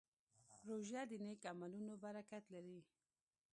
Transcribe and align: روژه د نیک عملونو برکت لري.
روژه 0.67 1.01
د 1.09 1.11
نیک 1.25 1.41
عملونو 1.51 1.93
برکت 2.03 2.43
لري. 2.53 2.79